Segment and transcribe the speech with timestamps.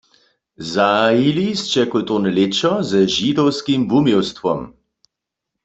[0.71, 4.59] Zahajili sće kulturne lěćo ze židowskim wuměłstwom.